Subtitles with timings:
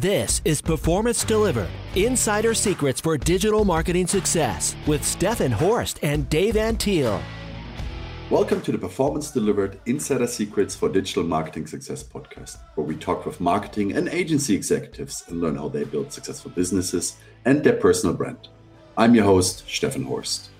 [0.00, 6.54] This is Performance Delivered Insider Secrets for Digital Marketing Success with Steffen Horst and Dave
[6.54, 7.22] Antil.
[8.28, 13.24] Welcome to the Performance Delivered Insider Secrets for Digital Marketing Success podcast, where we talk
[13.24, 17.14] with marketing and agency executives and learn how they build successful businesses
[17.44, 18.48] and their personal brand.
[18.96, 20.50] I'm your host, Steffen Horst.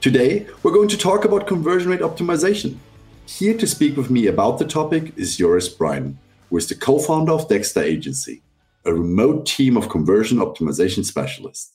[0.00, 2.78] Today, we're going to talk about conversion rate optimization.
[3.26, 6.18] Here to speak with me about the topic is Joris Bryon,
[6.50, 8.42] who is the co founder of Dexter Agency
[8.84, 11.74] a remote team of conversion optimization specialists.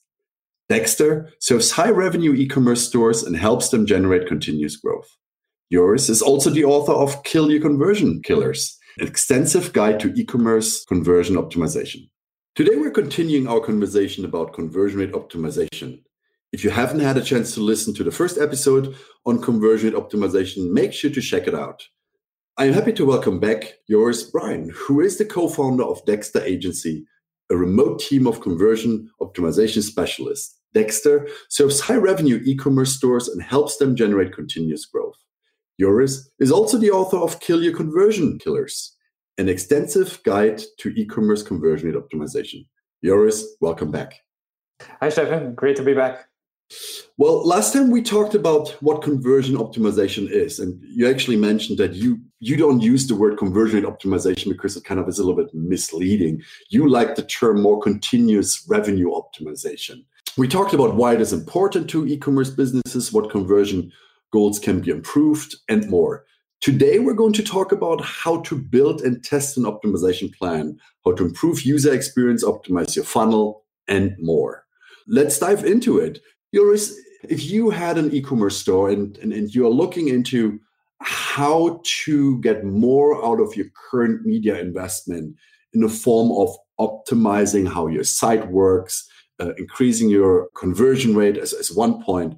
[0.68, 5.16] Dexter serves high revenue e commerce stores and helps them generate continuous growth.
[5.72, 10.24] Joris is also the author of Kill Your Conversion Killers, an extensive guide to e
[10.24, 12.08] commerce conversion optimization.
[12.54, 16.02] Today, we're continuing our conversation about conversion rate optimization.
[16.52, 20.02] If you haven't had a chance to listen to the first episode on conversion rate
[20.02, 21.86] optimization, make sure to check it out.
[22.60, 27.06] I'm happy to welcome back Joris Bryon, who is the co-founder of Dexter Agency,
[27.50, 30.58] a remote team of conversion optimization specialists.
[30.74, 35.14] Dexter serves high revenue e-commerce stores and helps them generate continuous growth.
[35.80, 38.96] Joris is also the author of Kill Your Conversion Killers,
[39.38, 42.66] an extensive guide to e-commerce conversion rate optimization.
[43.04, 44.14] Joris, welcome back.
[44.98, 45.54] Hi, Steffen.
[45.54, 46.26] Great to be back.
[47.18, 51.94] Well, last time we talked about what conversion optimization is, and you actually mentioned that
[51.94, 55.24] you you don't use the word conversion rate optimization because it kind of is a
[55.24, 56.42] little bit misleading.
[56.70, 60.04] You like the term more continuous revenue optimization.
[60.36, 63.90] We talked about why it is important to e-commerce businesses, what conversion
[64.32, 66.24] goals can be improved, and more.
[66.60, 71.12] Today, we're going to talk about how to build and test an optimization plan, how
[71.12, 74.64] to improve user experience, optimize your funnel, and more.
[75.06, 76.20] Let's dive into it.
[76.52, 80.60] If you had an e-commerce store and, and, and you're looking into
[81.00, 85.36] how to get more out of your current media investment
[85.72, 89.08] in the form of optimizing how your site works,
[89.40, 92.36] uh, increasing your conversion rate as, as one point,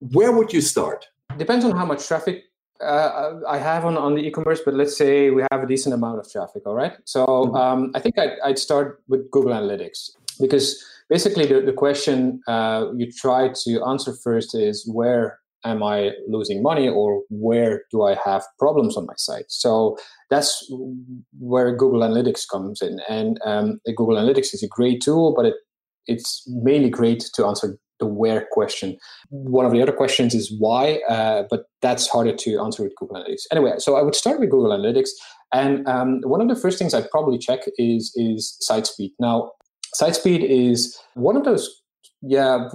[0.00, 1.06] where would you start?
[1.38, 2.44] Depends on how much traffic
[2.82, 6.18] uh, I have on, on the e-commerce, but let's say we have a decent amount
[6.18, 6.66] of traffic.
[6.66, 6.94] All right.
[7.04, 7.54] So mm-hmm.
[7.54, 10.10] um, I think I'd, I'd, start with Google Analytics
[10.40, 16.10] because basically the, the question uh, you try to answer first is where am I
[16.28, 19.46] losing money or where do I have problems on my site?
[19.48, 19.96] So
[20.30, 20.66] that's
[21.38, 22.98] where Google Analytics comes in.
[23.08, 25.54] And um, Google Analytics is a great tool, but it,
[26.06, 28.96] it's mainly great to answer the where question.
[29.30, 33.22] One of the other questions is why, uh, but that's harder to answer with Google
[33.22, 33.42] Analytics.
[33.52, 35.10] Anyway, so I would start with Google Analytics.
[35.54, 39.12] And um, one of the first things I'd probably check is, is site speed.
[39.20, 39.52] Now,
[39.94, 41.82] Site speed is one of those,
[42.22, 42.68] yeah,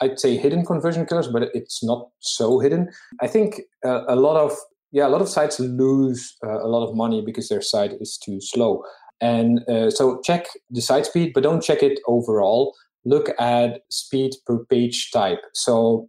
[0.00, 2.90] I'd say hidden conversion killers, but it's not so hidden.
[3.20, 4.56] I think uh, a lot of
[4.92, 8.16] yeah, a lot of sites lose uh, a lot of money because their site is
[8.16, 8.82] too slow.
[9.20, 12.74] And uh, so check the site speed, but don't check it overall.
[13.04, 15.40] Look at speed per page type.
[15.54, 16.08] So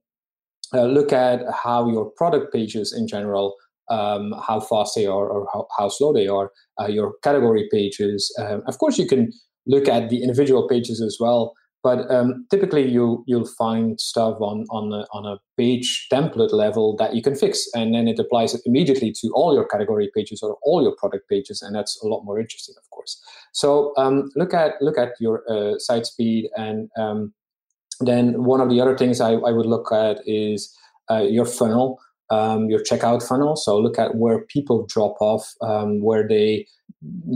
[0.74, 3.56] uh, look at how your product pages in general,
[3.90, 8.34] um, how fast they are or how, how slow they are, uh, your category pages.
[8.40, 9.32] Um, of course, you can
[9.66, 11.54] look at the individual pages as well.
[11.88, 16.98] But um, typically, you you'll find stuff on on a, on a page template level
[16.98, 20.58] that you can fix, and then it applies immediately to all your category pages or
[20.64, 23.14] all your product pages, and that's a lot more interesting, of course.
[23.54, 27.34] So um, look at look at your uh, site speed, and um,
[28.02, 30.78] then one of the other things I, I would look at is
[31.10, 33.56] uh, your funnel um, your checkout funnel.
[33.56, 36.68] So look at where people drop off, um, where they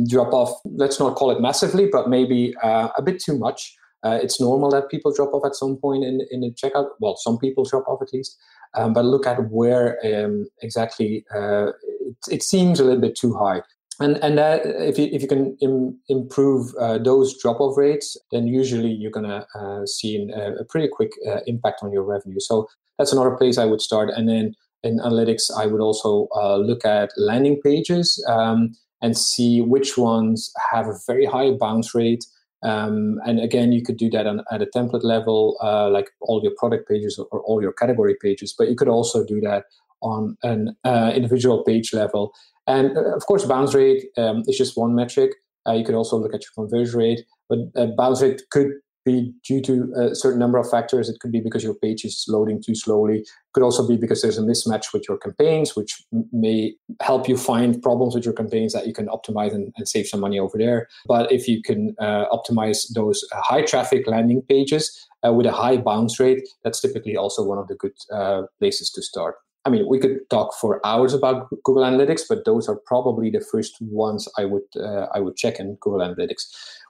[0.10, 0.60] drop off.
[0.66, 3.78] Let's not call it massively, but maybe uh, a bit too much.
[4.04, 6.90] Uh, it's normal that people drop off at some point in in the checkout.
[7.00, 8.38] Well, some people drop off at least,
[8.74, 13.34] um, but look at where um, exactly uh, it, it, seems a little bit too
[13.34, 13.62] high.
[14.00, 18.18] And and that, if you if you can Im- improve uh, those drop off rates,
[18.32, 22.40] then usually you're gonna uh, see an, a pretty quick uh, impact on your revenue.
[22.40, 24.10] So that's another place I would start.
[24.10, 28.72] And then in analytics, I would also uh, look at landing pages um,
[29.02, 32.26] and see which ones have a very high bounce rate.
[32.63, 36.41] Um, and again, you could do that on, at a template level, uh, like all
[36.43, 39.66] your product pages or all your category pages, but you could also do that
[40.02, 42.34] on an uh, individual page level.
[42.67, 45.31] And uh, of course, bounce rate um, is just one metric.
[45.67, 48.67] Uh, you could also look at your conversion rate, but uh, bounce rate could
[49.03, 51.09] be due to a certain number of factors.
[51.09, 53.20] It could be because your page is loading too slowly.
[53.20, 57.38] It could also be because there's a mismatch with your campaigns, which may help you
[57.38, 60.58] find problems with your campaigns that you can optimize and, and save some money over
[60.58, 60.88] there.
[61.08, 65.52] But if you can uh, optimize those uh, high traffic landing pages uh, with a
[65.52, 69.36] high bounce rate, that's typically also one of the good uh, places to start.
[69.64, 73.42] I mean, we could talk for hours about Google Analytics, but those are probably the
[73.42, 76.42] first ones I would uh, I would check in Google Analytics.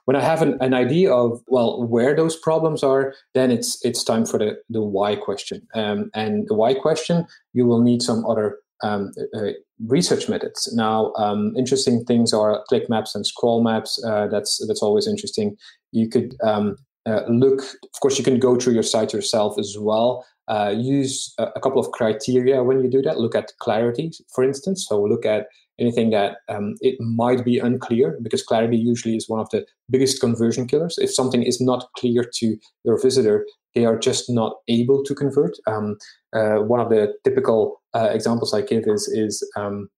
[0.04, 4.02] When I have an, an idea of well where those problems are, then it's it's
[4.02, 5.66] time for the the why question.
[5.74, 9.52] Um, and the why question, you will need some other um, uh,
[9.86, 10.72] research methods.
[10.74, 14.02] Now, um, interesting things are click maps and scroll maps.
[14.04, 15.56] Uh, that's that's always interesting.
[15.92, 16.76] You could um,
[17.06, 17.62] uh, look.
[17.62, 20.26] Of course, you can go through your site yourself as well.
[20.48, 23.18] Uh, use a, a, couple of criteria when you do that.
[23.18, 24.84] Look at clarity, for instance.
[24.88, 25.46] So look at
[25.78, 30.20] anything that um, it might be unclear because clarity usually is one of the biggest
[30.20, 30.98] conversion killers.
[30.98, 35.56] If something is not clear to your visitor, they are just not able to convert.
[35.66, 35.96] Um,
[36.34, 39.88] uh, one of the typical uh, examples I give is is um,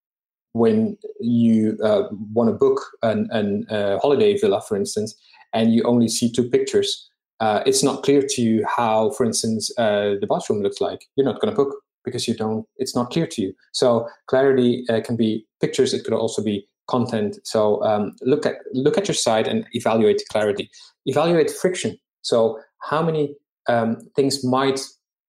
[0.53, 5.15] when you uh, want to book an, an uh, holiday villa, for instance,
[5.53, 7.11] and you only see two pictures.
[7.41, 11.05] Uh, it's not clear to you how, for instance, uh, the bathroom looks like.
[11.17, 11.75] You're not going to book
[12.05, 12.67] because you don't.
[12.77, 13.55] It's not clear to you.
[13.73, 15.95] So clarity can be pictures.
[15.95, 17.39] It could also be content.
[17.45, 20.71] So um, look at look at your site and evaluate clarity.
[21.07, 21.99] Evaluate friction.
[22.23, 23.35] So how many
[23.69, 24.81] um, things might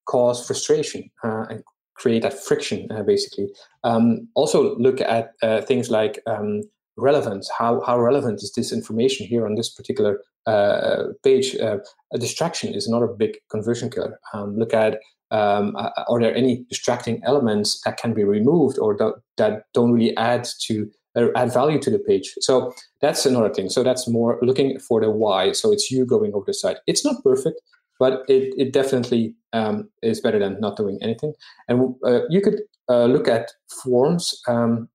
[0.06, 1.62] cause frustration uh, and
[1.94, 3.48] create that friction, uh, basically.
[3.84, 6.62] Um, also, look at uh, things like um,
[6.96, 7.50] relevance.
[7.58, 11.56] How, how relevant is this information here on this particular uh, page?
[11.56, 11.78] Uh,
[12.12, 14.18] a distraction is another big conversion killer.
[14.32, 15.00] Um, look at
[15.30, 20.16] um, are there any distracting elements that can be removed or that, that don't really
[20.16, 20.90] add to
[21.34, 22.34] add value to the page.
[22.40, 23.70] So that's another thing.
[23.70, 25.52] So that's more looking for the why.
[25.52, 26.76] So it's you going over the site.
[26.86, 27.58] It's not perfect
[27.98, 31.32] but it, it definitely um, is better than not doing anything.
[31.68, 33.50] And uh, you could uh, look at
[33.82, 34.40] forms.
[34.46, 34.88] Um,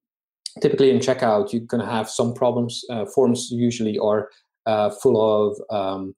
[0.61, 2.83] typically in checkout, you're going to have some problems.
[2.89, 4.29] Uh, forms usually are
[4.65, 5.57] uh, full of.
[5.75, 6.15] Um,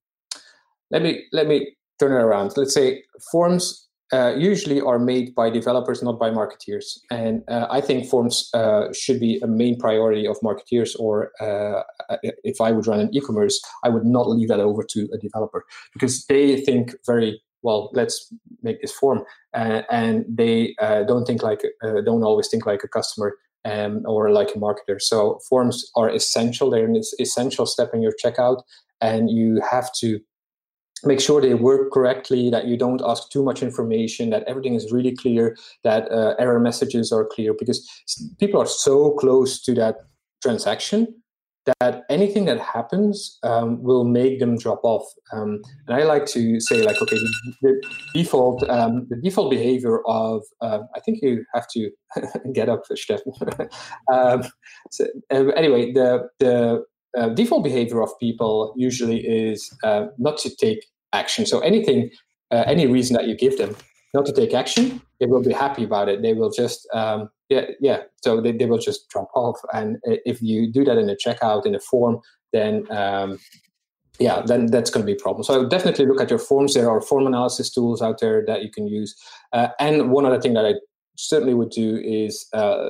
[0.92, 2.54] let me let me turn it around.
[2.56, 7.00] Let's say forms uh, usually are made by developers, not by marketeers.
[7.10, 10.96] And uh, I think forms uh, should be a main priority of marketeers.
[11.00, 11.82] Or uh,
[12.44, 15.66] if I would run an e-commerce, I would not leave that over to a developer
[15.94, 17.90] because they think very well.
[17.94, 18.32] Let's
[18.62, 19.24] make this form,
[19.56, 21.62] uh, and they don't think like
[22.06, 23.36] don't always think like a customer.
[23.66, 25.02] Um, or like a marketer.
[25.02, 26.70] So forms are essential.
[26.70, 28.62] They're an essential step in your checkout,
[29.00, 30.20] and you have to
[31.06, 34.92] make sure they work correctly that you don't ask too much information that everything is
[34.92, 37.88] really clear that uh, error messages are clear because
[38.40, 39.96] people are so close to that
[40.42, 41.08] transaction
[41.80, 46.60] that anything that happens um, will make them drop off um, and i like to
[46.60, 51.46] say like okay the, the default um, the default behavior of uh, i think you
[51.54, 51.90] have to
[52.54, 53.34] get up Steffen.
[54.12, 54.44] Um,
[54.92, 56.84] so, uh, anyway the the
[57.18, 61.46] uh, default behavior of people usually is uh, not to take action.
[61.46, 62.10] So anything,
[62.52, 63.76] uh, any reason that you give them
[64.14, 66.22] not to take action, they will be happy about it.
[66.22, 68.02] They will just, um, yeah, yeah.
[68.24, 69.60] So they, they will just drop off.
[69.74, 72.20] And if you do that in a checkout in a form,
[72.52, 73.40] then um,
[74.20, 75.44] yeah, then that's going to be a problem.
[75.44, 76.74] So definitely look at your forms.
[76.74, 79.16] There are form analysis tools out there that you can use.
[79.52, 80.76] Uh, and one other thing that I
[81.18, 82.90] certainly would do is uh,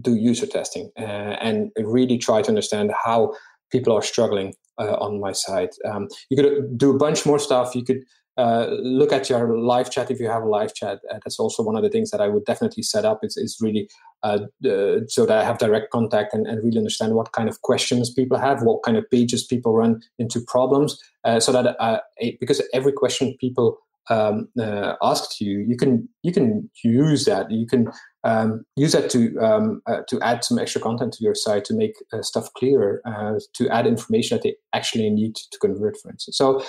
[0.00, 3.34] do user testing uh, and really try to understand how
[3.70, 5.74] people are struggling uh, on my site.
[5.84, 7.74] Um, you could do a bunch more stuff.
[7.74, 8.02] You could
[8.38, 11.00] uh, look at your live chat if you have a live chat.
[11.10, 13.20] Uh, that's also one of the things that I would definitely set up.
[13.22, 13.88] It's, it's really
[14.22, 14.38] uh,
[15.08, 18.38] so that I have direct contact and, and, really understand what kind of questions people
[18.38, 21.98] have, what kind of pages people run into problems, uh, so that uh,
[22.38, 23.78] because every question people
[24.10, 27.50] um, uh, ask to you, you can you can use that.
[27.50, 27.88] You can
[28.24, 31.74] um, use that to um, uh, to add some extra content to your site to
[31.74, 36.10] make uh, stuff clearer, uh, to add information that they actually need to convert, for
[36.10, 36.36] instance.
[36.36, 36.64] So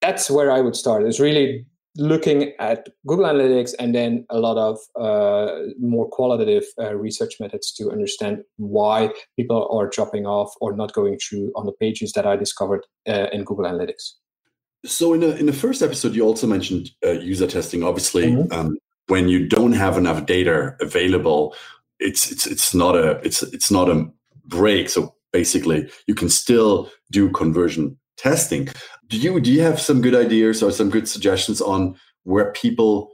[0.00, 1.04] that's where I would start.
[1.04, 1.66] Is really
[1.96, 7.72] looking at Google Analytics and then a lot of uh, more qualitative uh, research methods
[7.72, 12.24] to understand why people are dropping off or not going through on the pages that
[12.24, 14.12] I discovered uh, in Google Analytics.
[14.86, 17.82] So in the in the first episode, you also mentioned user testing.
[17.82, 18.52] Obviously, mm-hmm.
[18.52, 21.54] um, when you don't have enough data available,
[21.98, 24.06] it's it's it's not a it's it's not a
[24.46, 24.88] break.
[24.88, 28.68] So basically, you can still do conversion testing.
[29.08, 33.10] Do you do you have some good ideas or some good suggestions on where people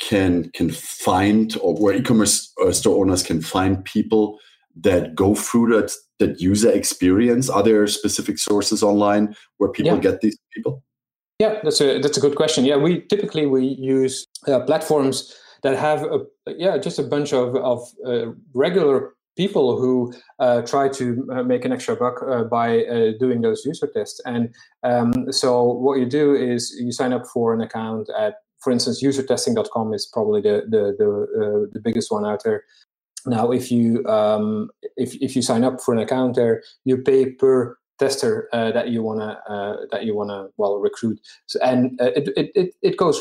[0.00, 4.38] can can find or where e-commerce uh, store owners can find people
[4.74, 7.50] that go through that that user experience?
[7.50, 10.00] Are there specific sources online where people yeah.
[10.00, 10.82] get these people?
[11.38, 12.64] Yeah, that's a that's a good question.
[12.64, 17.56] Yeah, we typically we use uh, platforms that have a, yeah just a bunch of
[17.56, 22.84] of uh, regular people who uh, try to uh, make an extra buck uh, by
[22.84, 24.20] uh, doing those user tests.
[24.26, 28.70] And um, so what you do is you sign up for an account at for
[28.70, 32.62] instance, usertesting.com is probably the the the, the biggest one out there.
[33.26, 37.30] Now, if you um, if if you sign up for an account there, you pay
[37.30, 42.10] per tester uh, that you wanna uh, that you wanna well recruit, so, and uh,
[42.18, 43.20] it, it it it goes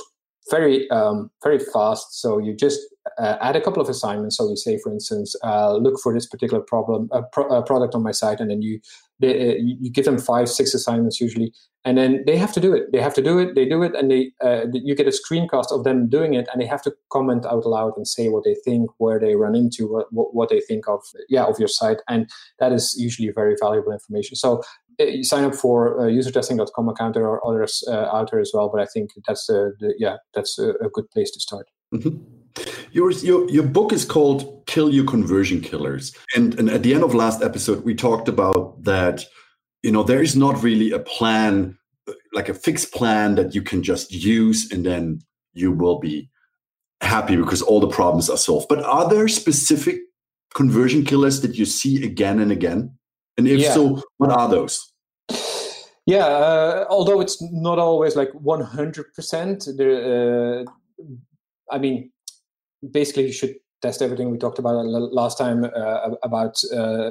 [0.49, 2.21] very um, very fast.
[2.21, 2.79] So you just
[3.17, 4.37] uh, add a couple of assignments.
[4.37, 8.03] So you say, for instance, uh, look for this particular problem uh, pro- product on
[8.03, 8.79] my site, and then you
[9.19, 12.91] they, you give them five six assignments usually, and then they have to do it
[12.91, 15.71] they have to do it they do it and they uh, you get a screencast
[15.71, 18.55] of them doing it and they have to comment out loud and say what they
[18.63, 22.29] think where they run into what, what they think of yeah of your site and
[22.59, 24.61] that is usually very valuable information so uh,
[24.99, 28.69] you sign up for uh, usertesting.com account there are others uh, out there as well
[28.69, 32.17] but i think that's uh, the, yeah that's a, a, good place to start mm-hmm.
[32.91, 36.13] Your, your your book is called Kill Your Conversion Killers.
[36.35, 39.23] And, and at the end of last episode, we talked about that
[39.83, 41.77] you know there is not really a plan
[42.33, 45.21] like a fixed plan that you can just use and then
[45.53, 46.29] you will be
[47.01, 49.99] happy because all the problems are solved but are there specific
[50.53, 52.95] conversion killers that you see again and again
[53.41, 53.73] and if yeah.
[53.73, 54.91] so what are those
[56.05, 60.65] yeah uh, although it's not always like 100% there uh,
[61.71, 62.11] i mean
[62.91, 67.09] basically you should test everything we talked about last time uh, about uh,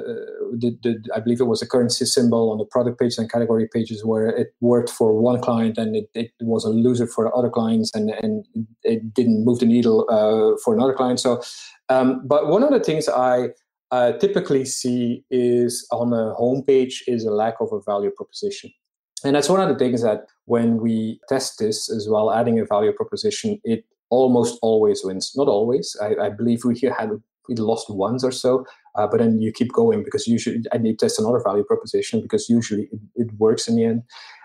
[0.55, 3.67] the, the, I believe it was a currency symbol on the product pages and category
[3.67, 7.49] pages where it worked for one client and it, it was a loser for other
[7.49, 8.45] clients and, and
[8.83, 11.19] it didn't move the needle uh, for another client.
[11.19, 11.41] So,
[11.89, 13.49] um, but one of the things I
[13.91, 18.71] uh, typically see is on a homepage is a lack of a value proposition.
[19.23, 22.65] And that's one of the things that when we test this as well, adding a
[22.65, 25.31] value proposition, it almost always wins.
[25.35, 25.95] Not always.
[26.01, 27.11] I, I believe we had
[27.49, 30.99] we lost once or so, uh, but then you keep going because usually I need
[30.99, 34.03] to test another value proposition because usually it, it, works in the end.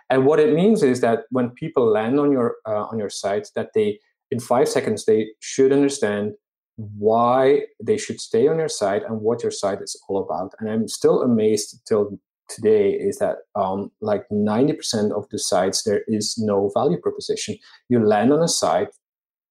[0.08, 3.48] And what it means is that when people land on your uh, on your site,
[3.54, 3.98] that they
[4.30, 6.34] in five seconds they should understand
[6.76, 10.52] why they should stay on your site and what your site is all about.
[10.61, 12.18] And I'm still amazed till
[12.49, 17.56] today is that um, like 90% of the sites there is no value proposition.
[17.88, 18.88] You land on a site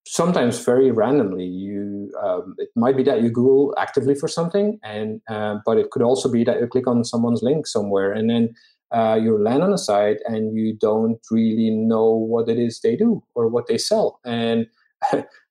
[0.08, 5.20] sometimes very randomly you um, it might be that you google actively for something and
[5.30, 8.54] uh, but it could also be that you click on someone's link somewhere and then
[8.92, 12.96] uh, you land on a site and you don't really know what it is they
[12.96, 14.68] do or what they sell and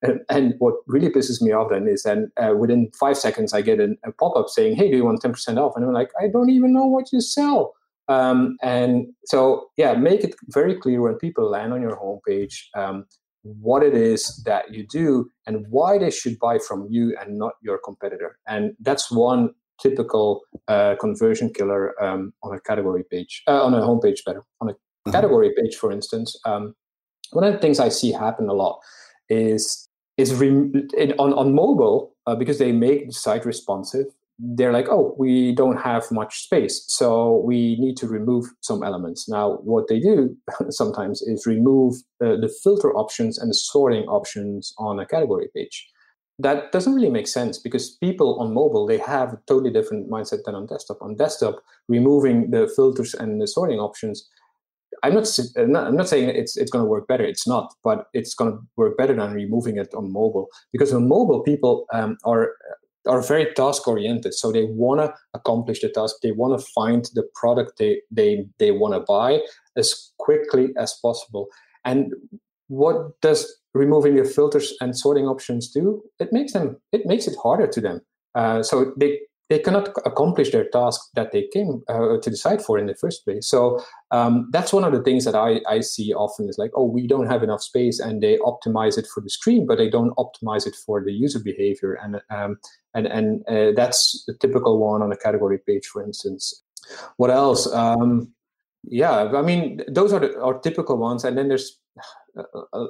[0.03, 3.61] and, and what really pisses me off then is then uh, within five seconds i
[3.61, 6.29] get a, a, pop-up saying hey do you want 10% off and i'm like i
[6.29, 7.75] don't even know what you sell
[8.09, 13.07] um, and so yeah make it very clear when people land on your homepage um,
[13.45, 17.53] what it is that you do and why they should buy from you and not
[17.63, 18.39] your competitor.
[18.49, 23.81] And that's one typical uh, conversion killer um, on a category page, uh, on a
[23.81, 24.45] homepage better.
[24.61, 25.13] On a mm-hmm.
[25.13, 26.75] category page, for instance, um,
[27.33, 28.81] one of the things I see happen a lot
[29.29, 34.07] is is re- in, on on mobile uh, because they make the site responsive
[34.39, 39.29] they're like, oh, we don't have much space, so we need to remove some elements.
[39.29, 40.37] Now, what they do
[40.71, 45.89] sometimes is remove uh, the filter options and the sorting options on a category page.
[46.41, 50.43] That doesn't really make sense because people on mobile they have a totally different mindset
[50.45, 51.01] than on desktop.
[51.01, 54.29] On desktop, removing the filters and the sorting options
[55.05, 57.25] I'm not, I'm not saying it's it's going to work better.
[57.25, 60.49] It's not, but it's going to work better than removing it on mobile.
[60.73, 62.53] Because on mobile people um, are
[63.07, 67.11] are very task oriented so they want to accomplish the task they want to find
[67.15, 69.41] the product they they they want to buy
[69.77, 71.49] as quickly as possible.
[71.85, 72.15] And
[72.69, 73.41] what does
[73.75, 76.03] removing the filters and sorting options do?
[76.19, 78.01] It makes them it makes it harder to them.
[78.35, 79.21] Uh, so they
[79.55, 83.25] they cannot accomplish their task that they came uh, to decide for in the first
[83.25, 83.49] place.
[83.49, 83.81] So
[84.11, 87.07] um, that's one of the things that I, I see often is like, oh, we
[87.07, 90.67] don't have enough space, and they optimize it for the screen, but they don't optimize
[90.67, 92.59] it for the user behavior, and um,
[92.95, 96.65] and and uh, that's the typical one on a category page, for instance.
[97.17, 97.73] What else?
[97.73, 98.33] Um,
[98.83, 101.79] yeah, I mean, those are the are typical ones, and then there's.
[102.37, 102.43] Uh,
[102.73, 102.87] uh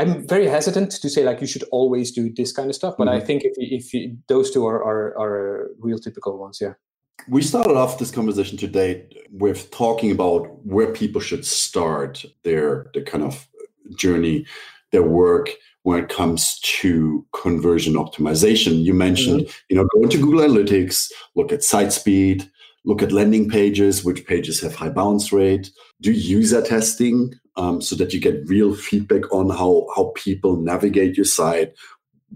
[0.00, 3.06] I'm very hesitant to say like you should always do this kind of stuff, but
[3.06, 3.22] mm-hmm.
[3.22, 6.72] I think if you, if you, those two are, are are real typical ones, yeah.
[7.28, 13.04] We started off this conversation today with talking about where people should start their their
[13.04, 13.46] kind of
[13.94, 14.46] journey,
[14.90, 15.50] their work
[15.82, 18.82] when it comes to conversion optimization.
[18.82, 19.64] You mentioned, mm-hmm.
[19.68, 22.50] you know, go into Google Analytics, look at site speed,
[22.86, 27.94] look at landing pages, which pages have high bounce rate, do user testing um, so
[27.96, 31.74] that you get real feedback on how, how people navigate your site,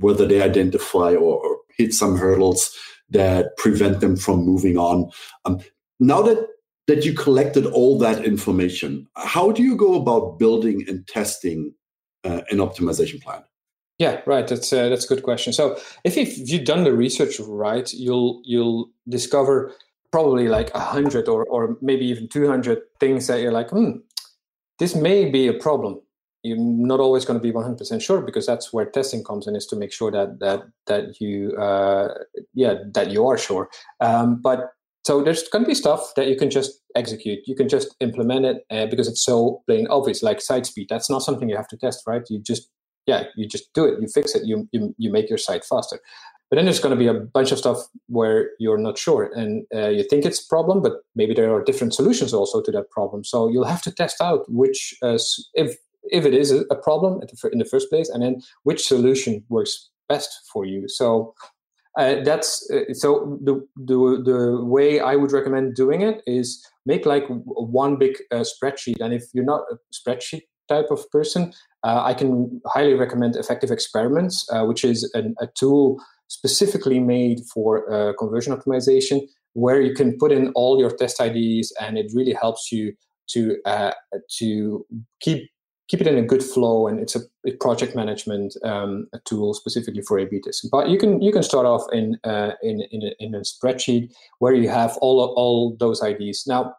[0.01, 2.77] whether they identify or, or hit some hurdles
[3.11, 5.11] that prevent them from moving on.
[5.45, 5.61] Um,
[5.99, 6.49] now that
[6.87, 11.73] that you collected all that information, how do you go about building and testing
[12.25, 13.43] uh, an optimization plan?
[13.99, 14.47] Yeah, right.
[14.47, 15.55] That's uh, that's a good question.
[15.55, 19.73] So if you've, if you've done the research right, you'll you'll discover
[20.13, 23.93] probably like a hundred or or maybe even two hundred things that you're like, hmm,
[24.79, 26.01] this may be a problem.
[26.43, 29.67] You're not always going to be 100% sure because that's where testing comes in is
[29.69, 32.09] to make sure that that that you uh,
[32.53, 33.71] yeah that you are sure.
[34.01, 34.71] Um, but
[35.07, 37.41] so there's going to be stuff that you can just execute.
[37.47, 40.89] You can just implement it uh, because it's so plain obvious, like site speed.
[40.91, 42.23] That's not something you have to test, right?
[42.29, 42.69] You just
[43.07, 44.01] yeah, you just do it.
[44.01, 44.45] You fix it.
[44.45, 45.99] You you, you make your site faster.
[46.55, 49.67] But then there's going to be a bunch of stuff where you're not sure, and
[49.75, 52.93] uh, you think it's a problem, but maybe there are different solutions also to that
[52.93, 53.25] problem.
[53.25, 55.19] So you'll have to test out which, uh,
[55.55, 55.77] if
[56.13, 57.21] if it is a problem
[57.53, 60.85] in the first place, and then which solution works best for you.
[60.87, 61.35] So
[61.99, 67.05] uh, that's uh, so the, the the way I would recommend doing it is make
[67.05, 72.03] like one big uh, spreadsheet, and if you're not a spreadsheet type of person, uh,
[72.05, 77.91] I can highly recommend Effective Experiments, uh, which is an, a tool specifically made for
[77.93, 82.33] uh, conversion optimization, where you can put in all your test IDs, and it really
[82.33, 82.93] helps you
[83.29, 83.93] to uh,
[84.39, 84.87] to
[85.21, 85.51] keep
[85.89, 86.87] keep it in a good flow.
[86.87, 87.21] And it's a,
[87.61, 90.71] project management um, a tool specifically for A/B testing.
[90.71, 94.13] But you can you can start off in uh, in in a, in a spreadsheet
[94.39, 96.47] where you have all all those IDs.
[96.47, 96.75] Now,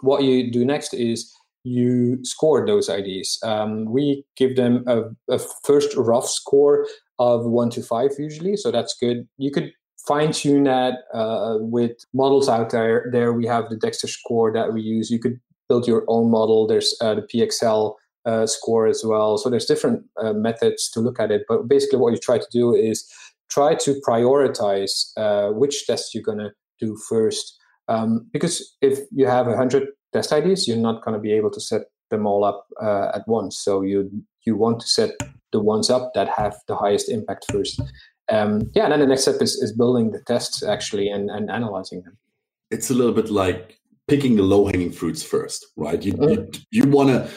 [0.00, 3.38] what you do next is you score those IDs.
[3.42, 6.86] Um, we give them a, a, first rough score
[7.18, 9.28] of one to five usually, so that's good.
[9.36, 9.72] You could
[10.06, 13.08] fine tune that uh, with models out there.
[13.12, 15.10] There we have the Dexter score that we use.
[15.10, 16.66] You could build your own model.
[16.66, 17.94] There's uh, the PXL
[18.24, 19.38] uh, score as well.
[19.38, 21.42] So there's different uh, methods to look at it.
[21.48, 23.10] But basically, what you try to do is
[23.50, 27.58] try to prioritize uh, which tests you're going to do first.
[27.88, 31.60] Um, because if you have 100 test IDs, you're not going to be able to
[31.60, 33.58] set them all up uh, at once.
[33.58, 34.10] So you
[34.44, 35.10] you want to set
[35.52, 37.80] the ones up that have the highest impact first.
[38.30, 41.50] Um, yeah, and then the next step is, is building the tests actually and, and
[41.50, 42.18] analyzing them.
[42.70, 46.02] It's a little bit like picking the low hanging fruits first, right?
[46.02, 46.56] You mm-hmm.
[46.70, 47.30] you, you want to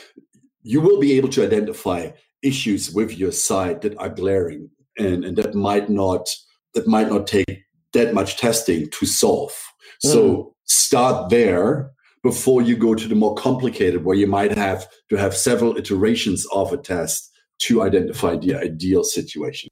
[0.63, 2.09] you will be able to identify
[2.43, 6.27] issues with your site that are glaring and, and that might not
[6.73, 9.51] that might not take that much testing to solve.
[9.51, 10.09] Mm-hmm.
[10.09, 11.91] So start there
[12.23, 16.45] before you go to the more complicated where you might have to have several iterations
[16.53, 17.30] of a test
[17.61, 19.69] to identify the ideal situation.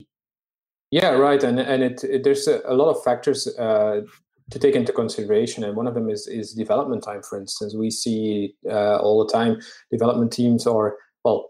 [0.92, 4.02] Yeah right and and it, it there's a, a, lot of factors uh,
[4.50, 7.76] to take into consideration and one of them is is development time for instance.
[7.76, 9.60] We see uh, all the time
[9.92, 11.49] development teams are well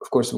[0.00, 0.32] of course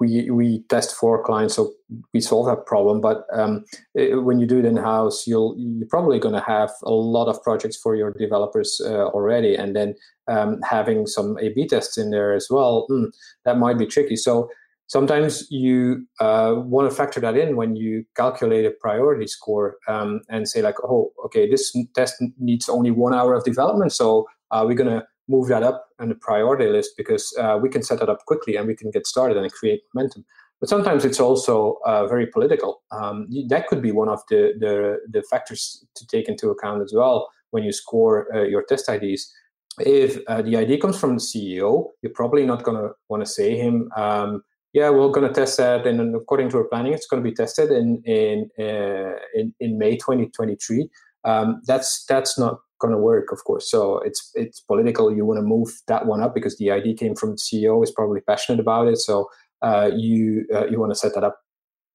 [0.00, 1.72] we, we, test for clients so
[2.14, 3.00] we solve that problem.
[3.00, 6.92] But um, when you do it in house you'll you're probably going to have a
[6.92, 9.54] lot of projects for your developers uh, already.
[9.54, 9.94] And then
[10.28, 13.10] um, having some a b tests in there as well mm,
[13.44, 14.16] that might be tricky.
[14.16, 14.48] So
[14.88, 20.20] sometimes you uh, want to factor that in when you calculate a priority score um,
[20.28, 24.62] and say like oh okay this test needs only one hour of development so uh,
[24.66, 27.98] we're going to move that up on the priority list because uh, we can set
[28.00, 30.24] that up quickly and we can get started and create momentum.
[30.60, 32.82] But sometimes it's also uh, very political.
[32.90, 36.94] Um, that could be one of the, the, the factors to take into account as
[36.94, 39.32] well when you score uh, your test IDs.
[39.80, 43.30] If uh, the ID comes from the CEO, you're probably not going to want to
[43.30, 43.90] say him.
[43.94, 47.28] Um, yeah, we're going to test that, and according to our planning, it's going to
[47.28, 50.88] be tested in in uh, in, in May 2023.
[51.24, 53.70] Um, that's that's not going to work, of course.
[53.70, 55.14] So it's it's political.
[55.14, 57.90] You want to move that one up because the ID came from the CEO, is
[57.90, 58.98] probably passionate about it.
[58.98, 59.28] So
[59.62, 61.40] uh, you uh, you want to set that up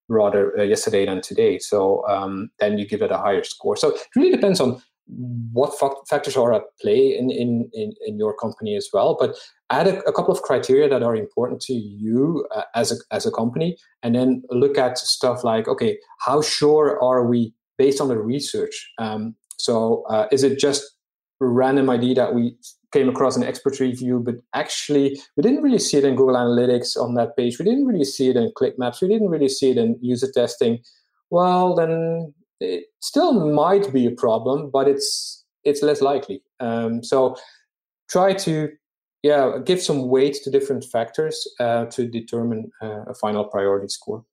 [0.10, 1.58] rather uh, yesterday than today.
[1.58, 3.78] So um, then you give it a higher score.
[3.78, 4.82] So it really depends on
[5.52, 5.74] what
[6.08, 9.18] factors are at play in, in, in, in, your company as well.
[9.20, 9.36] But
[9.70, 13.26] add a, a couple of criteria that are important to you uh, as, a, as
[13.26, 18.08] a company, and then look at stuff like, okay, how sure are we based on
[18.08, 18.92] the research?
[19.00, 20.84] Um, so uh, is it just
[21.42, 22.56] random ID that we
[22.92, 26.98] came across in expert review, but actually we didn't really see it in Google Analytics
[26.98, 27.58] on that page.
[27.58, 29.02] We didn't really see it in click maps.
[29.02, 30.80] We didn't really see it in user testing.
[31.30, 36.44] Well, then it still might be a problem, but it's it's less likely.
[36.60, 37.36] Um, so
[38.10, 38.70] try to
[39.24, 44.24] yeah give some weight to different factors uh, to determine uh, a final priority score.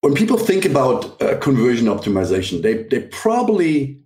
[0.00, 4.00] When people think about uh, conversion optimization, they they probably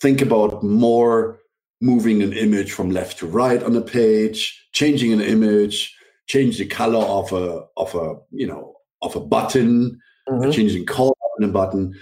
[0.00, 1.40] think about more
[1.80, 5.94] moving an image from left to right on a page, changing an image,
[6.26, 10.50] change the color of a of a you know of a button, mm-hmm.
[10.50, 11.94] changing color on a button.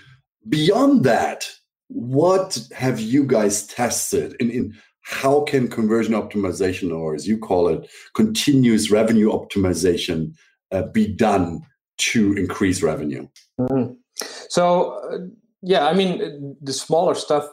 [0.48, 1.48] Beyond that,
[1.88, 4.34] what have you guys tested?
[4.40, 10.34] In, in how can conversion optimization, or as you call it, continuous revenue optimization,
[10.70, 11.62] uh, be done
[11.98, 13.26] to increase revenue?
[13.58, 13.94] Mm-hmm.
[14.50, 15.18] So, uh,
[15.62, 17.48] yeah, I mean, the smaller stuff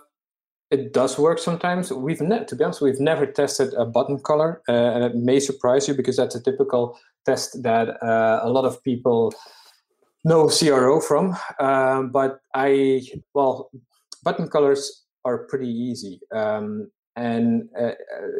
[0.71, 1.91] it does work sometimes.
[1.91, 5.39] We've ne- to be honest, we've never tested a button color, uh, and it may
[5.39, 9.33] surprise you because that's a typical test that uh, a lot of people
[10.23, 11.37] know CRO from.
[11.59, 13.69] Um, but I, well,
[14.23, 16.19] button colors are pretty easy.
[16.33, 17.93] Um, and uh, uh,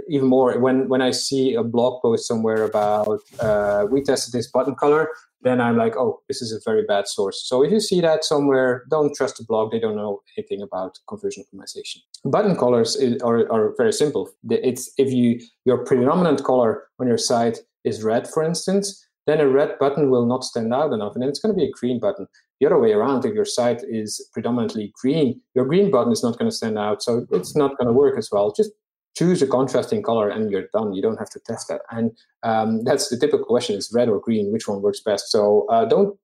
[0.09, 4.49] even more when when I see a blog post somewhere about uh, we tested this
[4.51, 5.09] button color,
[5.41, 7.47] then I'm like, oh, this is a very bad source.
[7.47, 10.99] So if you see that somewhere, don't trust the blog; they don't know anything about
[11.07, 11.97] conversion optimization.
[12.25, 14.29] Button colors is, are are very simple.
[14.49, 19.47] It's if you your predominant color on your site is red, for instance, then a
[19.47, 21.99] red button will not stand out enough, and then it's going to be a green
[21.99, 22.27] button.
[22.59, 26.37] The other way around, if your site is predominantly green, your green button is not
[26.37, 28.53] going to stand out, so it's not going to work as well.
[28.55, 28.71] Just
[29.17, 30.93] choose a contrasting color and you're done.
[30.93, 31.81] You don't have to test that.
[31.89, 32.11] And
[32.43, 34.51] um, that's the typical question: is red or green?
[34.51, 35.31] Which one works best?
[35.31, 36.17] So uh, don't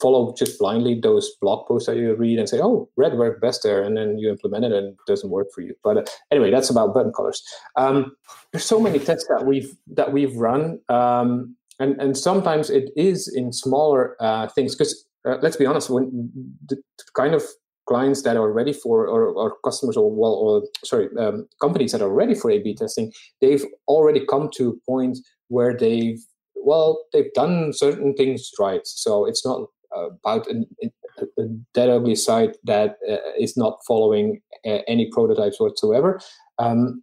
[0.00, 3.62] follow just blindly those blog posts that you read and say, "Oh, red worked best
[3.62, 5.74] there," and then you implement it and it doesn't work for you.
[5.82, 7.42] But uh, anyway, that's about button colors.
[7.76, 8.16] Um,
[8.52, 10.80] there's so many tests that we've that we've run.
[10.88, 15.90] Um, and and sometimes it is in smaller uh, things because uh, let's be honest
[15.90, 16.30] when
[16.66, 16.76] the
[17.14, 17.42] kind of
[17.86, 22.02] clients that are ready for or, or customers or well or sorry um, companies that
[22.02, 23.10] are ready for a b testing
[23.40, 26.20] they've already come to a point where they've
[26.54, 28.82] well they've done certain things right.
[28.84, 31.42] So it's not about an, a
[31.74, 36.20] dead ugly site that uh, is not following uh, any prototypes whatsoever.
[36.58, 37.02] Um,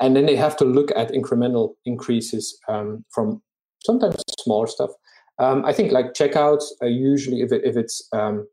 [0.00, 3.42] and then they have to look at incremental increases um, from
[3.86, 4.90] sometimes smaller stuff.
[5.38, 8.46] Um, I think like checkouts usually if it, if it's um,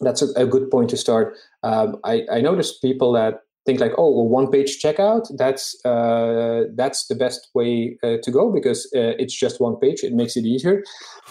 [0.00, 1.34] that's a, a, good point to start.
[1.62, 6.64] Um, I, I notice people that think like oh well, one page checkout that's uh,
[6.74, 10.36] that's the best way uh, to go because uh, it's just one page it makes
[10.36, 10.82] it easier.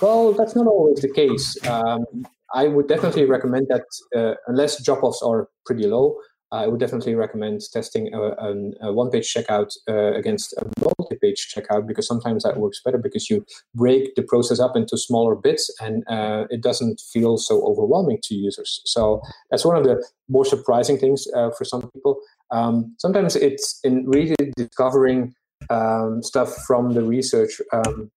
[0.02, 1.58] Well, that's not always the case.
[1.68, 2.06] Um,
[2.54, 6.16] I would definitely recommend that uh, unless drop offs are pretty low,
[6.52, 11.86] I would definitely recommend testing a, a, a one-page checkout uh, against a multi-page checkout
[11.88, 16.04] because sometimes that works better because you break the process up into smaller bits and
[16.08, 18.82] uh, it doesn't feel so overwhelming to users.
[18.86, 22.20] So that's one of the more surprising things uh, for some people.
[22.52, 25.36] Um, sometimes it's in really discovering
[25.70, 27.62] um, stuff from the research.
[27.72, 28.10] Um,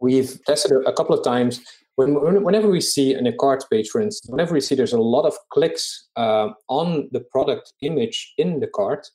[0.00, 1.62] we've tested a, a couple of times
[1.96, 5.26] whenever we see in a cart page, for instance, whenever we see there's a lot
[5.26, 9.06] of clicks uh, on the product image in the cart,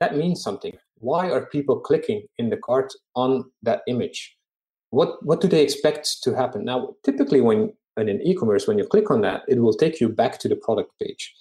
[0.00, 0.76] that means something.
[0.96, 4.36] Why are people clicking in the cart on that image?
[4.90, 6.64] What what do they expect to happen?
[6.64, 10.38] Now, typically, when in e-commerce, when you click on that, it will take you back
[10.38, 11.34] to the product page.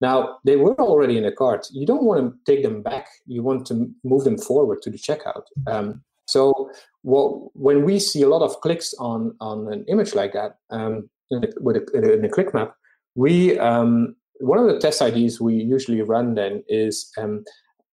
[0.00, 1.68] Now, they were already in the cart.
[1.70, 3.06] You don't want to take them back.
[3.26, 5.44] You want to move them forward to the checkout.
[5.66, 6.70] Um, so
[7.02, 11.44] when we see a lot of clicks on on an image like that um, in,
[11.44, 12.74] a, with a, in a click map,
[13.14, 17.44] we um, one of the test IDs we usually run then is um,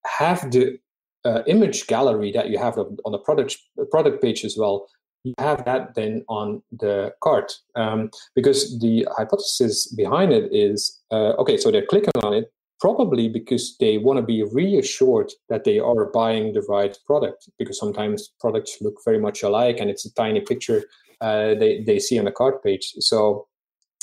[0.06, 0.78] have the
[1.24, 3.56] uh, image gallery that you have on the product
[3.90, 4.86] product page as well.
[5.24, 11.32] You have that then on the cart um, because the hypothesis behind it is uh,
[11.40, 11.58] okay.
[11.58, 12.50] So they're clicking on it,
[12.80, 17.78] probably because they want to be reassured that they are buying the right product because
[17.78, 20.84] sometimes products look very much alike and it's a tiny picture
[21.20, 22.94] uh, they, they see on the cart page.
[23.00, 23.46] So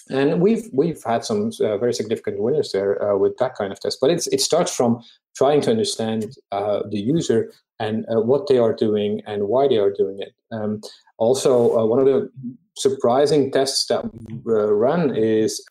[0.09, 3.79] and we've we've had some uh, very significant winners there uh, with that kind of
[3.81, 5.01] test but it's it starts from
[5.35, 9.77] trying to understand uh, the user and uh, what they are doing and why they
[9.77, 10.33] are doing it.
[10.51, 10.81] Um,
[11.17, 12.31] also uh, one of the
[12.77, 15.63] surprising tests that we run is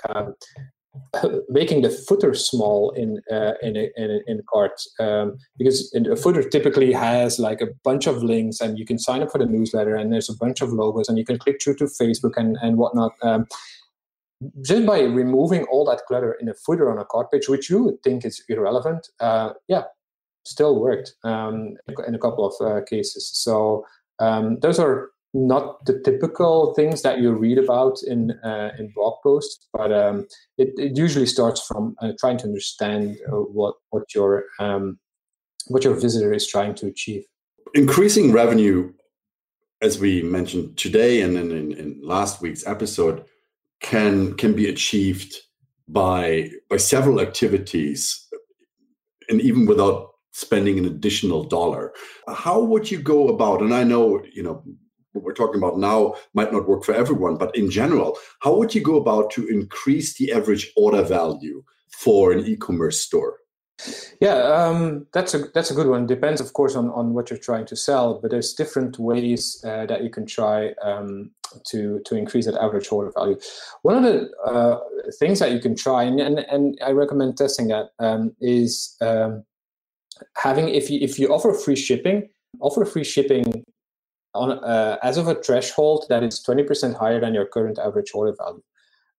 [1.48, 6.16] making the footer small in uh, in a, in, a, in cart um, because a
[6.16, 9.46] footer typically has like a bunch of links and you can sign up for the
[9.46, 12.56] newsletter and there's a bunch of logos and you can click through to Facebook and
[12.62, 13.12] and whatnot.
[13.22, 13.46] Um,
[14.62, 17.82] just by removing all that clutter in a footer on a cart page, which you
[17.84, 19.84] would think is irrelevant, uh, yeah,
[20.44, 23.30] still worked um, in a couple of uh, cases.
[23.32, 23.84] So
[24.18, 29.14] um, those are not the typical things that you read about in uh, in blog
[29.22, 34.14] posts, but um, it, it, usually starts from uh, trying to understand uh, what what
[34.14, 34.98] your um,
[35.68, 37.24] what your visitor is trying to achieve.
[37.74, 38.92] Increasing revenue,
[39.82, 43.22] as we mentioned today and in, in, in last week's episode,
[43.80, 45.34] can can be achieved
[45.86, 48.26] by by several activities,
[49.28, 51.92] and even without spending an additional dollar.
[52.28, 53.60] How would you go about?
[53.60, 54.62] And I know you know
[55.16, 58.74] what we're talking about now might not work for everyone, but in general, how would
[58.74, 63.38] you go about to increase the average order value for an e-commerce store?
[64.20, 66.06] Yeah, um, that's a that's a good one.
[66.06, 69.84] Depends, of course, on, on what you're trying to sell, but there's different ways uh,
[69.86, 71.30] that you can try um,
[71.66, 73.38] to to increase that average order value.
[73.82, 74.80] One of the uh,
[75.18, 79.44] things that you can try, and, and, and I recommend testing that, um, is um,
[80.36, 83.64] having if you if you offer free shipping, offer free shipping
[84.36, 88.12] on uh, as of a threshold that is twenty percent higher than your current average
[88.14, 88.62] order value.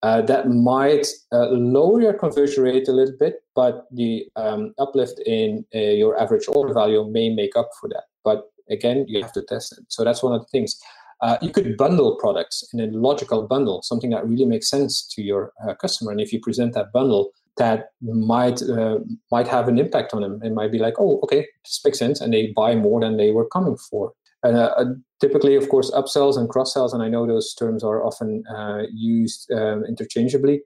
[0.03, 5.19] Uh, that might uh, lower your conversion rate a little bit, but the um, uplift
[5.25, 8.03] in uh, your average order value may make up for that.
[8.23, 9.84] But again, you have to test it.
[9.88, 10.80] So that's one of the things.
[11.21, 15.23] Uh, you could bundle products in a logical bundle, something that really makes sense to
[15.23, 16.12] your uh, customer.
[16.12, 18.99] And if you present that bundle, that might uh,
[19.32, 20.39] might have an impact on them.
[20.43, 23.32] It might be like, oh, okay, this makes sense, and they buy more than they
[23.32, 24.13] were coming for.
[24.47, 24.86] Uh, uh,
[25.19, 28.83] typically, of course, upsells and cross sells, and I know those terms are often uh,
[28.93, 30.62] used um, interchangeably.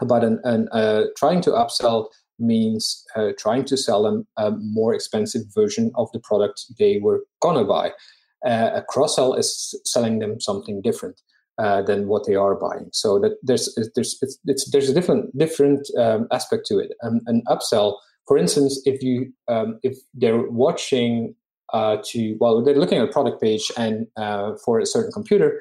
[0.00, 4.92] But an, an, uh, trying to upsell means uh, trying to sell them a more
[4.92, 7.92] expensive version of the product they were gonna buy.
[8.44, 11.20] Uh, a cross sell is selling them something different.
[11.86, 15.88] than what they are buying, so that there's there's it's, it's there's a different different
[15.98, 16.90] um, aspect to it.
[17.02, 17.96] Um, an upsell,
[18.28, 21.34] for instance, if you um, if they're watching
[21.72, 25.60] uh, to well they're looking at a product page and uh, for a certain computer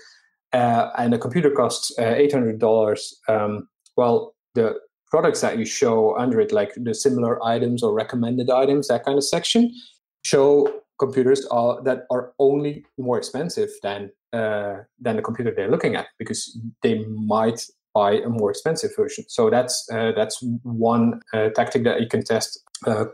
[0.54, 4.76] uh, and the computer costs uh, $800 um, well the
[5.10, 9.18] products that you show under it like the similar items or recommended items that kind
[9.18, 9.72] of section
[10.24, 15.96] show computers are, that are only more expensive than uh, than the computer they're looking
[15.96, 17.66] at because they might
[17.96, 19.24] buy a more expensive version.
[19.30, 22.62] So that's uh, that's one uh, tactic that you can test.
[22.86, 23.06] Uh,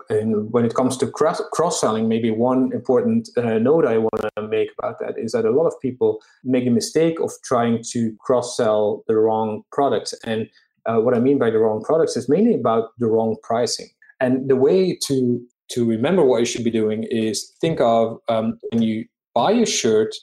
[0.50, 4.70] when it comes to cross selling, maybe one important uh, note I want to make
[4.78, 8.58] about that is that a lot of people make a mistake of trying to cross
[8.58, 10.16] sell the wrong products.
[10.26, 10.50] And
[10.88, 13.90] uh, what I mean by the wrong products is mainly about the wrong pricing.
[14.20, 15.40] And the way to
[15.74, 19.66] to remember what you should be doing is think of um, when you buy a
[19.66, 20.14] shirt,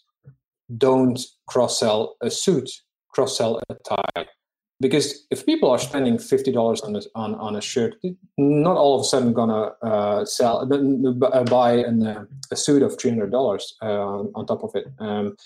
[0.76, 2.68] don't cross sell a suit,
[3.14, 4.26] cross sell a tie
[4.80, 7.96] because if people are spending fifty dollars on a, on on a shirt,
[8.36, 12.98] not all of a sudden gonna uh, sell uh, buy an, uh, a suit of
[12.98, 14.86] three hundred dollars uh, on top of it.
[14.98, 15.36] Um,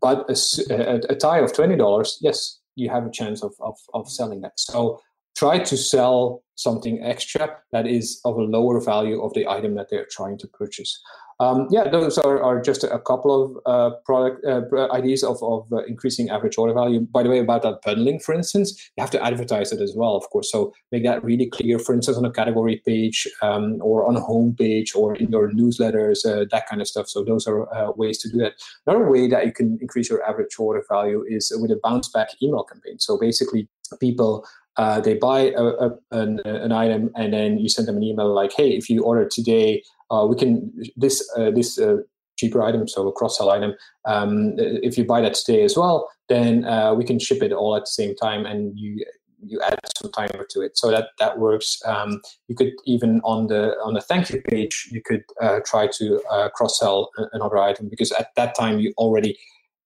[0.00, 0.36] but a,
[0.70, 4.40] a, a, tie of twenty dollars, yes, you have a chance of, of of selling
[4.42, 4.58] that.
[4.58, 5.00] So
[5.36, 9.88] try to sell something extra that is of a lower value of the item that
[9.90, 11.00] they're trying to purchase.
[11.38, 15.70] Um, yeah, those are, are just a couple of uh, product uh, ideas of, of
[15.70, 17.00] uh, increasing average order value.
[17.00, 20.16] By the way, about that bundling, for instance, you have to advertise it as well,
[20.16, 20.50] of course.
[20.50, 24.20] So make that really clear, for instance, on a category page um, or on a
[24.20, 27.08] home page or in your newsletters, uh, that kind of stuff.
[27.08, 28.54] So those are uh, ways to do that.
[28.86, 32.28] Another way that you can increase your average order value is with a bounce back
[32.42, 32.98] email campaign.
[32.98, 33.68] So basically,
[34.00, 34.46] people
[34.76, 38.32] uh, they buy a, a, an, an, item and then you send them an email
[38.32, 41.96] like hey if you order today uh, we can this uh, this uh,
[42.36, 43.74] cheaper item, so a cross sell item.
[44.04, 47.76] Um, if you buy that today as well, then uh, we can ship it all
[47.76, 49.04] at the same time, and you
[49.44, 51.80] you add some timer to it, so that that works.
[51.84, 55.88] Um, you could even on the on the thank you page, you could uh, try
[55.98, 59.36] to uh, cross sell another item because at that time you already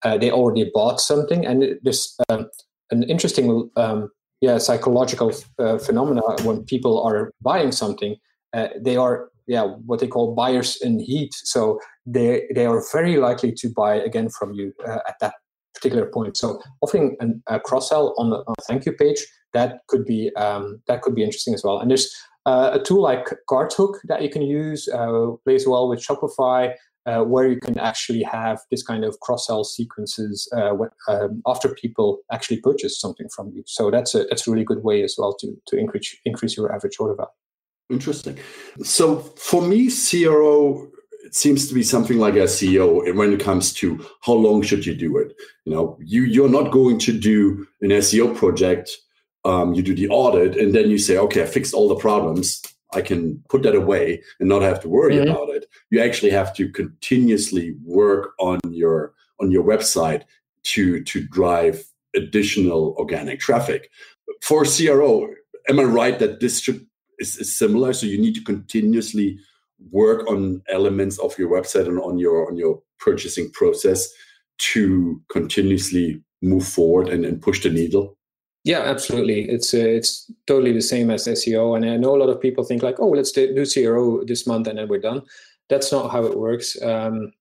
[0.02, 2.48] they already bought something, and there's um,
[2.90, 8.16] an interesting um, yeah psychological phenomena when people are buying something.
[8.80, 13.52] they are yeah what they call buyers in heat so they they are very likely
[13.52, 15.34] to buy again from you uh, at that
[15.74, 19.80] particular point so offering an, a cross sell on, on a thank you page that
[19.88, 22.08] could be um, that could be interesting as well and there's
[22.46, 26.72] uh, a tool like CartHook that you can use uh, plays well with Shopify
[27.06, 31.74] uh, where you can actually have this kind of cross-sell sequences uh, when, um, after
[31.74, 33.62] people actually purchase something from you.
[33.66, 36.74] So that's a that's a really good way as well to to increase increase your
[36.74, 37.30] average order value.
[37.90, 38.38] Interesting.
[38.82, 40.90] So for me, CRO
[41.30, 44.96] it seems to be something like SEO when it comes to how long should you
[44.96, 45.36] do it.
[45.64, 48.90] You know, you you're not going to do an SEO project.
[49.44, 52.62] Um, you do the audit and then you say, okay, I fixed all the problems.
[52.92, 55.30] I can put that away and not have to worry mm-hmm.
[55.30, 55.66] about it.
[55.90, 60.24] You actually have to continuously work on your on your website
[60.64, 61.84] to to drive
[62.16, 63.90] additional organic traffic.
[64.42, 65.28] For CRO,
[65.68, 66.86] am I right that this should
[67.20, 67.92] is, is similar.
[67.92, 69.38] So you need to continuously
[69.90, 74.08] work on elements of your website and on your on your purchasing process
[74.58, 78.16] to continuously move forward and, and push the needle.
[78.64, 79.48] Yeah, absolutely.
[79.48, 82.64] It's uh, it's totally the same as SEO, and I know a lot of people
[82.64, 85.22] think like, oh, let's do CRO this month and then we're done.
[85.70, 86.80] That's not how it works.
[86.82, 87.32] Um,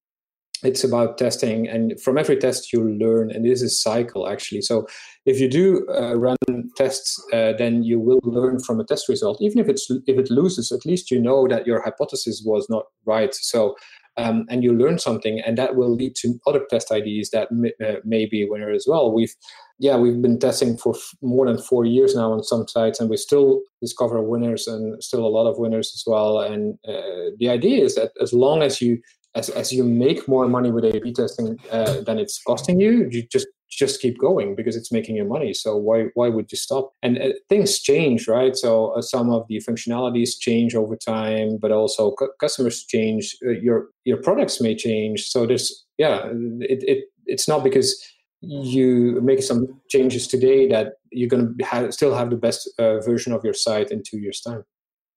[0.64, 4.62] it's about testing and from every test you learn and this is cycle actually.
[4.62, 4.88] So
[5.26, 6.38] if you do uh, run
[6.76, 9.38] tests uh, then you will learn from a test result.
[9.42, 12.86] Even if it's if it loses at least you know that your hypothesis was not
[13.06, 13.34] right.
[13.34, 13.76] So
[14.18, 17.72] um, and you learn something and that will lead to other test ideas that may,
[17.86, 19.14] uh, may be a winner as well.
[19.14, 19.34] We've
[19.78, 23.10] yeah we've been testing for f- more than four years now on some sites and
[23.10, 26.42] we still discover winners and still a lot of winners as well.
[26.42, 29.00] And uh, the idea is that as long as you
[29.36, 33.24] as, as you make more money with A/B testing uh, than it's costing you, you
[33.32, 35.54] just just keep going because it's making you money.
[35.54, 36.92] So why why would you stop?
[37.04, 38.56] And uh, things change, right?
[38.56, 43.36] So uh, some of the functionalities change over time, but also cu- customers change.
[43.46, 45.28] Uh, your your products may change.
[45.28, 46.26] So there's yeah,
[46.62, 48.04] it, it it's not because
[48.42, 53.00] you make some changes today that you're going to have, still have the best uh,
[53.02, 54.64] version of your site in two years time.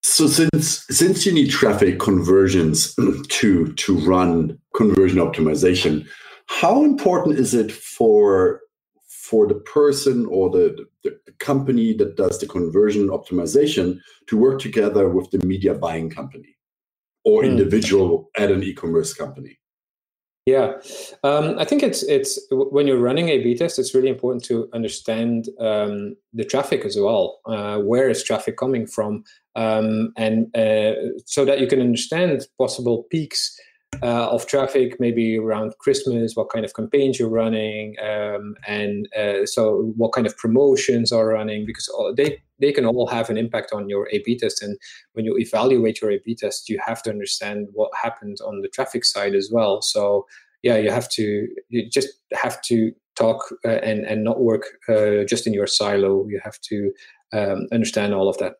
[0.04, 2.94] So since since you need traffic conversions
[3.28, 6.06] to to run conversion optimization,
[6.46, 8.60] how important is it for
[9.06, 14.60] for the person or the, the, the company that does the conversion optimization to work
[14.60, 16.54] together with the media buying company
[17.24, 17.50] or hmm.
[17.50, 19.58] individual at an e-commerce company?
[20.44, 20.72] Yeah,
[21.22, 25.48] um, I think it's it's when you're running A/B test, it's really important to understand
[25.60, 27.38] um, the traffic as well.
[27.46, 29.22] Uh, where is traffic coming from,
[29.54, 30.94] um, and uh,
[31.26, 33.56] so that you can understand possible peaks
[34.02, 39.46] uh, of traffic, maybe around Christmas, what kind of campaigns you're running, um, and uh,
[39.46, 43.72] so what kind of promotions are running, because they they can all have an impact
[43.72, 44.62] on your A/B test.
[44.62, 44.76] And
[45.12, 49.04] when you evaluate your A/B test, you have to understand what happened on the traffic
[49.04, 49.82] side as well.
[49.82, 50.26] So
[50.62, 55.24] yeah, you have to you just have to talk uh, and and not work uh,
[55.24, 56.26] just in your silo.
[56.28, 56.92] You have to
[57.32, 58.54] um, understand all of that.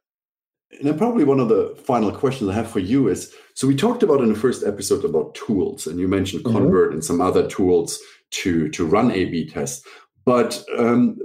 [0.78, 3.76] And then probably one of the final questions I have for you is so we
[3.76, 6.56] talked about in the first episode about tools, and you mentioned mm-hmm.
[6.56, 7.98] Convert and some other tools
[8.32, 9.86] to to run A/B tests.
[10.24, 11.18] But um,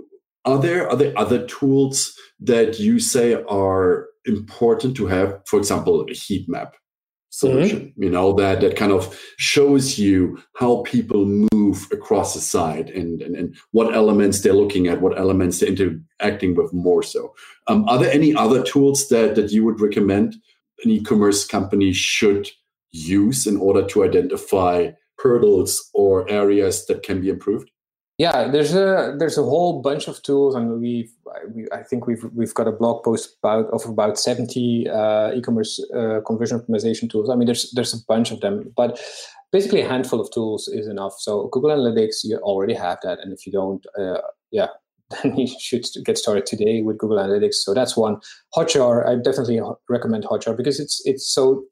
[0.45, 5.39] are there are there other tools that you say are important to have?
[5.45, 6.75] For example, a heat map
[7.29, 8.03] solution mm-hmm.
[8.03, 13.21] you know that that kind of shows you how people move across the site and,
[13.21, 17.33] and and what elements they're looking at what elements they're interacting with more so
[17.67, 20.35] um, are there any other tools that that you would recommend
[20.83, 22.49] an e-commerce company should
[22.91, 27.69] use in order to identify hurdles or areas that can be improved
[28.17, 31.11] yeah, there's a there's a whole bunch of tools, and we've
[31.53, 35.79] we, I think we've we've got a blog post about of about seventy uh, e-commerce
[35.95, 37.29] uh, conversion optimization tools.
[37.29, 38.99] I mean, there's there's a bunch of them, but
[39.51, 41.13] basically a handful of tools is enough.
[41.19, 44.69] So Google Analytics, you already have that, and if you don't, uh, yeah,
[45.23, 47.55] then you should get started today with Google Analytics.
[47.55, 48.19] So that's one.
[48.55, 51.65] Hotjar, I definitely recommend Hotjar because it's it's so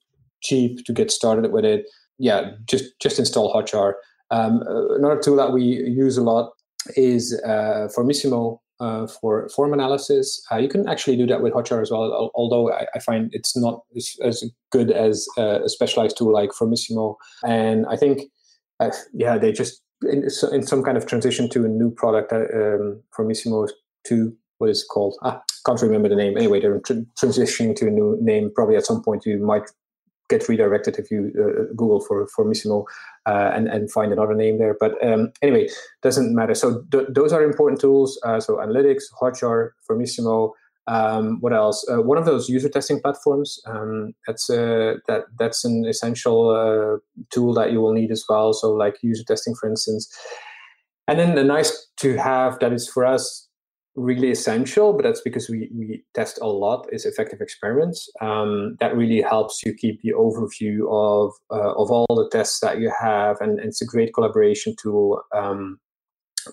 [0.44, 1.86] cheap to get started with it.
[2.20, 3.94] Yeah, just just install Hotjar
[4.32, 6.52] um, another tool that we use a lot
[6.96, 10.44] is uh, Formisimo uh, for form analysis.
[10.52, 13.56] Uh, you can actually do that with Hotjar as well, although I, I find it's
[13.56, 17.16] not as, as good as uh, a specialized tool like Formisimo.
[17.46, 18.24] And I think,
[18.80, 22.46] uh, yeah, they just in, in, some kind of transition to a new product, uh,
[22.54, 23.70] um, Formisimo
[24.08, 25.18] to what is called?
[25.24, 26.38] Ah, can't remember the name.
[26.38, 28.52] Anyway, they're tr- transitioning to a new name.
[28.56, 29.70] Probably at some point you might
[30.30, 32.86] get redirected if you uh, Google for Formisimo
[33.26, 34.76] uh, and and find another name there.
[34.80, 35.70] But um, anyway,
[36.02, 36.56] doesn't matter.
[36.56, 38.20] So th- those are important tools.
[38.24, 40.52] Uh, so Analytics, Hotjar, Formisimo.
[40.88, 41.84] Um, what else?
[41.90, 43.60] Uh, one of those user testing platforms.
[43.66, 46.98] Um, that's uh, that that's an essential uh,
[47.32, 48.54] tool that you will need as well.
[48.54, 50.14] So like user testing, for instance.
[51.08, 53.48] And then the nice to have that is for us
[53.96, 58.10] really essential, but that's because we, we test a lot, is effective experiments.
[58.22, 62.80] Um, that really helps you keep the overview of, uh, of all the tests that
[62.80, 65.80] you have, and, and it's a great collaboration tool um,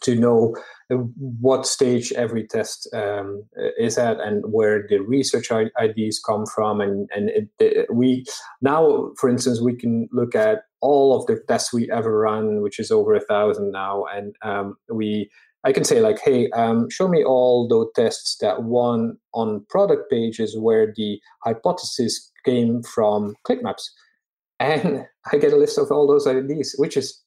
[0.03, 0.55] to know
[0.89, 3.45] what stage every test um,
[3.79, 6.81] is at and where the research ideas come from.
[6.81, 8.25] And, and it, it, we
[8.61, 12.79] now, for instance, we can look at all of the tests we ever run, which
[12.79, 15.31] is over a thousand now, and um, we
[15.65, 20.11] I can say like, hey, um, show me all those tests that won on product
[20.11, 23.93] pages where the hypothesis came from click maps,
[24.59, 27.23] and I get a list of all those IDs, which is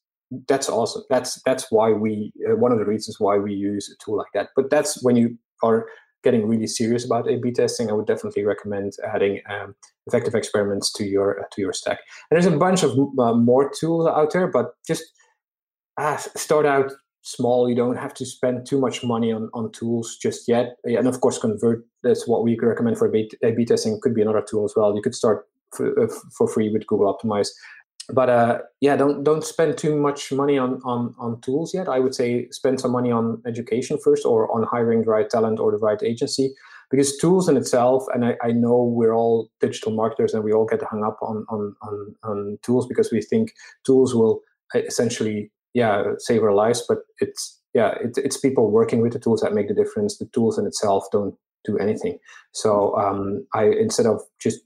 [0.47, 1.03] that's awesome.
[1.09, 4.31] That's that's why we uh, one of the reasons why we use a tool like
[4.33, 4.49] that.
[4.55, 5.85] But that's when you are
[6.23, 7.89] getting really serious about A/B testing.
[7.89, 9.75] I would definitely recommend adding um,
[10.07, 11.99] effective experiments to your uh, to your stack.
[12.29, 15.03] And there's a bunch of uh, more tools out there, but just
[15.97, 16.91] uh, start out
[17.25, 17.67] small.
[17.67, 20.77] You don't have to spend too much money on, on tools just yet.
[20.83, 24.63] And of course, Convert, that's what we recommend for A-B testing, could be another tool
[24.63, 24.95] as well.
[24.95, 26.07] You could start for, uh,
[26.37, 27.49] for free with Google Optimize.
[28.13, 31.87] but uh, yeah, don't don't spend too much money on, on on tools yet.
[31.89, 35.59] I would say spend some money on education first, or on hiring the right talent
[35.59, 36.53] or the right agency,
[36.91, 38.05] because tools in itself.
[38.13, 41.45] And I, I know we're all digital marketers, and we all get hung up on
[41.49, 43.53] on on, on tools because we think
[43.85, 44.41] tools will
[44.75, 49.41] essentially yeah save our lives, but it's yeah it, it's people working with the tools
[49.41, 50.17] that make the difference.
[50.17, 52.17] The tools in itself don't do anything.
[52.53, 54.61] So um, I instead of just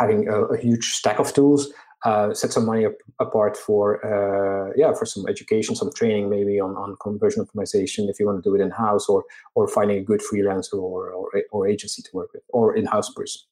[0.00, 1.72] having a, a huge stack of tools
[2.04, 6.58] uh, set some money up, apart for uh, yeah for some education, some training maybe
[6.58, 9.98] on, on conversion optimization if you want to do it in house or or finding
[9.98, 13.42] a good freelancer or, or, or agency to work with or in house person.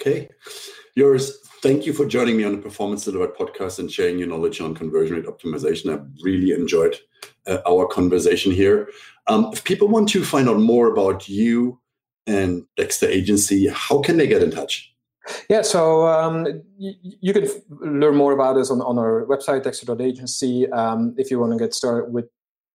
[0.00, 0.30] Okay,
[0.96, 4.58] Joris, thank you for joining me on the Performance Delivered podcast and sharing your knowledge
[4.62, 5.94] on conversion rate optimization.
[5.94, 6.96] I really enjoyed
[7.46, 8.88] uh, our conversation here.
[9.26, 11.78] Um, if people want to find out more about you
[12.26, 14.90] and Dexter Agency, how can they get in touch?
[15.50, 16.44] Yeah, so um,
[16.78, 20.70] y- you can f- learn more about us on, on our website, Dexter.agency.
[20.72, 22.24] Um, if you want to get started with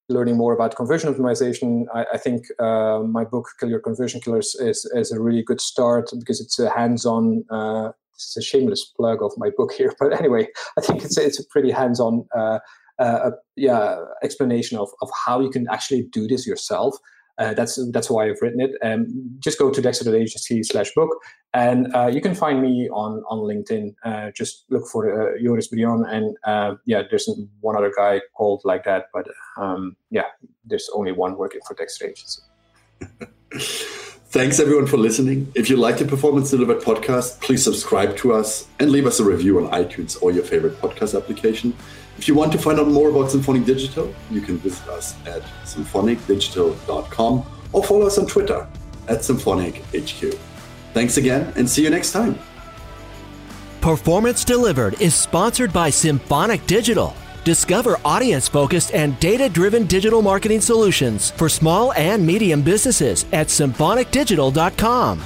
[0.09, 4.55] learning more about conversion optimization, I, I think uh, my book, Kill Your Conversion Killers,
[4.55, 8.85] is, is a really good start because it's a hands on, uh, it's a shameless
[8.95, 9.93] plug of my book here.
[9.99, 10.47] But anyway,
[10.77, 12.59] I think it's, it's a pretty hands on uh,
[12.99, 16.97] uh, yeah, explanation of, of how you can actually do this yourself.
[17.37, 18.71] Uh, that's that's why I've written it.
[18.81, 19.07] Um,
[19.39, 21.09] just go to dexter.agency slash book,
[21.53, 23.93] and uh, you can find me on on LinkedIn.
[24.03, 27.29] Uh, just look for uh, Joris Bryon, and uh, yeah, there's
[27.59, 29.27] one other guy called like that, but
[29.57, 30.27] um, yeah,
[30.63, 32.41] there's only one working for Dexter Agency.
[34.35, 35.49] Thanks everyone for listening.
[35.55, 39.23] If you like the Performance Delivered podcast, please subscribe to us and leave us a
[39.23, 41.73] review on iTunes or your favorite podcast application.
[42.17, 45.41] If you want to find out more about Symphonic Digital, you can visit us at
[45.65, 48.67] symphonicdigital.com or follow us on Twitter
[49.07, 50.37] at SymphonicHQ.
[50.93, 52.39] Thanks again and see you next time.
[53.81, 57.15] Performance Delivered is sponsored by Symphonic Digital.
[57.43, 63.47] Discover audience focused and data driven digital marketing solutions for small and medium businesses at
[63.47, 65.21] symphonicdigital.com.